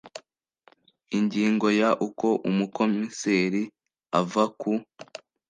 ingingo 1.17 1.67
ya 1.79 1.89
uko 2.07 2.27
umukomiseri 2.49 3.63
ava 4.19 4.43
ku 4.59 4.71